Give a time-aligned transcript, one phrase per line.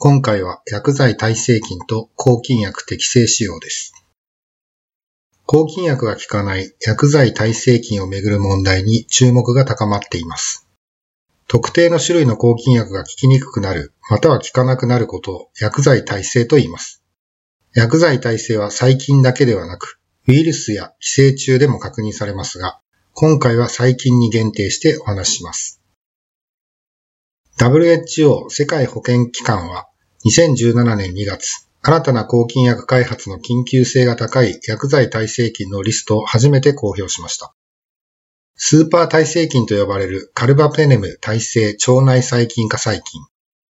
[0.00, 3.92] 今回は薬剤耐性菌と抗菌薬適正使用です。
[5.44, 10.68] 抗菌薬が効かない薬剤耐性菌をめぐる問題に注目が高まっています。
[11.48, 17.02] 特定の種類の抗菌薬が効きにくくなる、または効かなくなることを薬剤耐性と言います。
[17.74, 22.78] 薬剤耐性は細菌だけではなく、ウイルスや寄生虫でも確認されますが、
[23.14, 25.78] 今回は細菌に限定してお話しします。
[27.58, 29.87] WHO 世界保健機関は
[30.24, 37.54] 2017年2月、新たな抗菌薬開発の緊急性が高い薬剤耐性菌のリストを初めて公表しました。
[38.56, 43.22] スーパー耐性菌と呼ばれるカルバペネム耐性腸内細菌化細菌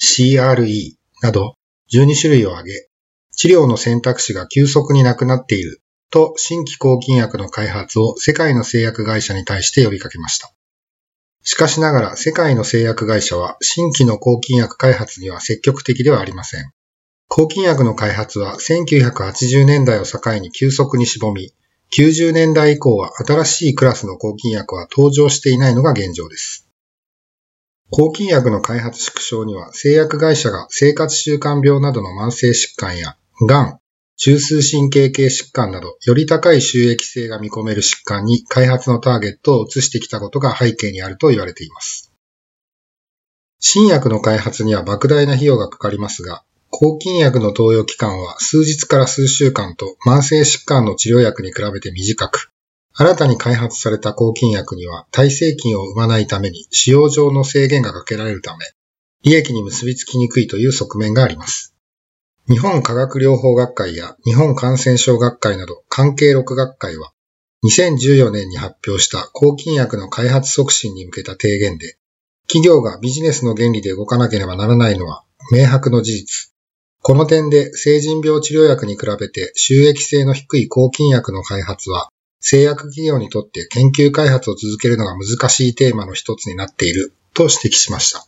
[0.00, 1.54] CRE など
[1.92, 2.88] 12種類を挙げ、
[3.36, 10.52] 治療の選択肢が急速になくなっていると新規抗菌薬の開発を世界の製薬会社に対して呼びかけました。
[11.42, 16.72] しかしながら世界の製薬会社は新規の抗菌薬開発には積極的ではありません。
[17.28, 21.52] 抗菌薬の開発は1980年代を境に急速にしぼみ、
[21.96, 26.68] 90年代以降は新しいクラスの抗菌薬は登場していないのが現状です。
[27.90, 33.78] 抗菌薬の開発縮小には製薬会社が生活習慣病などの慢性疾患や、がん、
[34.24, 42.12] 中枢神経系疾患など、より高い収益性が見込める疾患に開発のターゲットを移してきたことが背景にあると言われています。
[43.58, 52.52] 新薬の開発には莫大な費用がかかりますが、抗菌薬の投与期間は数日から数週間と慢性疾患の治療薬に比べて短く、
[52.94, 58.66] 新たに開発された抗菌薬には耐性菌を生まないために使用上の制限がかけられるため、
[59.24, 61.71] 利益に結びつきにくいという側面があります。
[62.48, 67.12] 日本科学療法学会や日本感染症学会など関係6学会は
[67.64, 71.96] 2014年に発表した抗菌薬の開発促進に向けた提言で
[72.48, 75.22] 企業がビジネスの原理で動かなければならないのは
[75.52, 76.52] 明白の事実。
[77.00, 82.08] この点で成人病治療薬に比べて収益性の低い抗菌薬の開発は
[82.40, 88.26] 製薬企業にとって研究開発を続けるのが難しいテーマの一つになっていると指摘しました。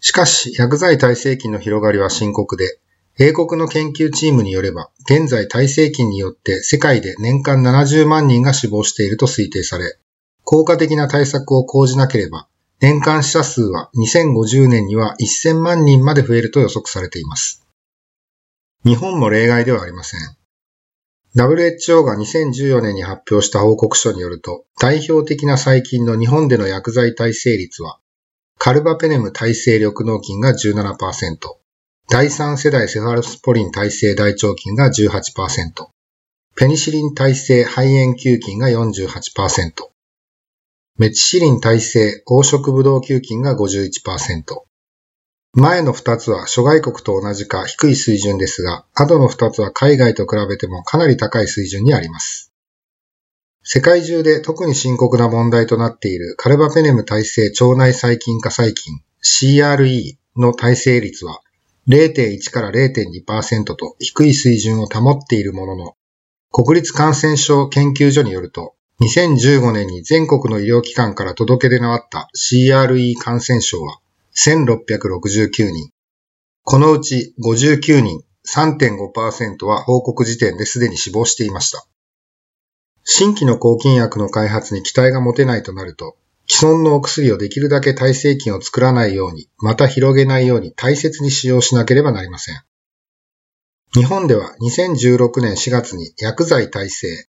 [0.00, 2.78] しかし薬剤耐性菌の広がりは深刻で
[3.16, 9.98] 英国の研究チームによれば、現在耐性菌によって世界で年間70万人が死亡していると推定され、
[10.42, 12.48] 効果的な対策を講じなければ、
[12.80, 17.64] 年間死者数は2050年には1000万人まで増えると予測されています。
[18.84, 20.20] 日本も例外ではありません。
[21.36, 27.98] WHO が2014年に発表した報告書によると、代表的な細菌の日本での薬剤耐性率は、
[28.58, 31.38] カルバペネム耐性緑膿菌が17%、
[32.08, 35.88] 第3世代セファロスポリン耐性大腸菌が18%、
[36.54, 39.72] ペニシリン耐性肺炎球菌が48%、
[40.98, 44.44] メチシリン耐性黄色ブドウ球菌が51%。
[45.54, 52.52] 前の2つは諸外国と同じか低い水準ですが、後の2つは海外と比べてもかなり高い水準にあります。
[53.62, 61.40] 世界中で特に深刻な問題となっているカルバペネム耐性腸内細菌化細菌 CRE の耐性率は
[61.88, 65.96] 0.1から0.2%と低い水準を保っているものの、
[66.50, 73.98] 国立感染症研究所によると、2015年に全国の医療機関から届け出のあった CRE 感染症は
[74.36, 75.90] 1669人。
[76.62, 81.84] このうち59人、3.5%は報告時点ですでに死亡していました。
[83.02, 92.62] 新規の抗菌薬の開発に期待が持てないとなると、既存のお薬をできるだけ耐性菌を作らないように、また広げないように大切に使用しなければなりません。
[93.94, 97.28] 日本では2016年4月に薬剤耐性、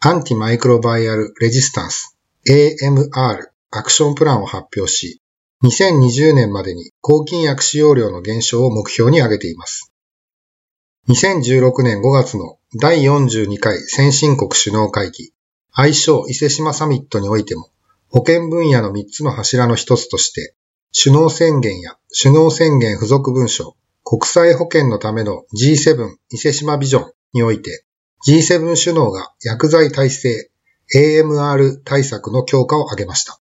[0.00, 2.14] アンティマイクロバイアルレジスタンス
[2.46, 5.22] AMR アクションプランを発表し、
[5.62, 9.90] 2020年までに抗菌薬使用量の減少を目標に挙げています。
[11.08, 15.32] 2016年5月の第42回先進国首脳会議、
[15.72, 17.70] 愛称伊勢島サミットにおいても、
[18.14, 20.54] 保健分野の3つの柱の一つとして、
[20.96, 23.74] 首脳宣言や首脳宣言付属文書、
[24.04, 27.84] 国際保健のための G7 伊勢島ビジョンにおいて、
[28.24, 30.48] G7 首脳が薬剤耐性
[30.94, 33.40] AMR 対策の強化を挙げました。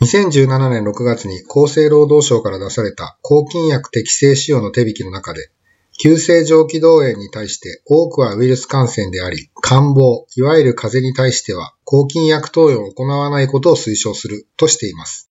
[0.00, 5.52] 2017年6月に厚生労働省から出された抗菌薬適正使用の手引きの中で、
[6.00, 15.30] 急性上気道炎に対して多くはウイルス感染であり、感冒、いわゆる風邪に対しては抗菌薬投与を行わないことを推奨するとしています。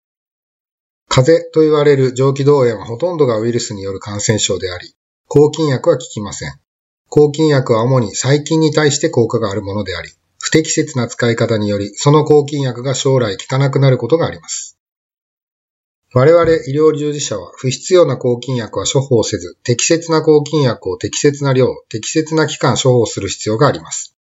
[1.09, 4.95] 風邪と言われる上気道炎はほとんどがウイルスによる感染症であり、
[5.27, 6.53] 抗菌薬は効きません。
[7.09, 14.78] 抗菌薬は主に細菌に対して効果があるものであり、不適切な使い方により、その抗菌薬が将来効かなくなることがあります。
[16.15, 24.17] 我々医療従事者は不必要な抗菌薬は処方せず、適切な抗菌薬を適切な量、適切な期間処方する必要があります。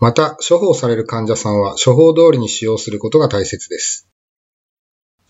[0.00, 4.08] また、処方される患者さんは処方通りに使用することが大切です。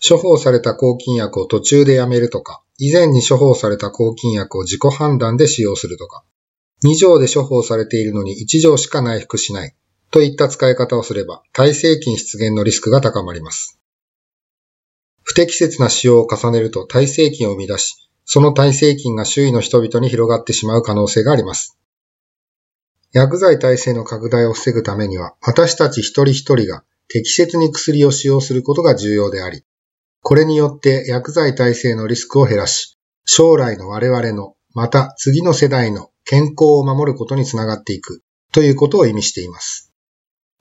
[0.01, 6.23] 処方された抗菌薬を途中でやめるとか、以前に処方された抗菌薬を自己判断で使用するとか、
[6.83, 9.75] 2錠で処方されているのに1錠しか内服しない
[10.09, 13.80] といった使い方をすれば、耐性菌出現のリスクが高まります。
[15.31, 17.95] 不適切な使用を重ねると耐性菌を生み出し、
[18.25, 21.77] その耐性菌が周囲の人々に広がってしまう可能性があります。
[23.13, 29.63] 薬剤耐性の拡大を防ぐためには、私たち一人一人が適切に薬を使用することが重要であり、
[30.19, 39.93] これによって薬剤耐性のリスクを減らし、将来の我々の、また次の世代の健康を守ることにつながっていくということを意味しています。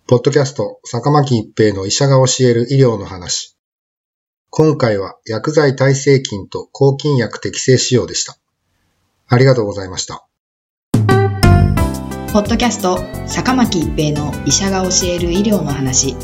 [0.07, 3.57] ポッドキャスト、坂巻一平の医者が教える医療の話。
[4.53, 8.37] 今回は薬剤耐性菌と抗菌薬適正使用でした。
[9.29, 10.27] ありがとうございました。
[12.33, 12.99] ポッドキャスト、
[13.29, 16.17] 坂巻一平の医者が教える医療の話。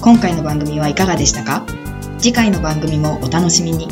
[0.00, 1.66] 今回の番組はいかがでしたか？
[2.18, 3.88] 次回の番組もお楽しみに。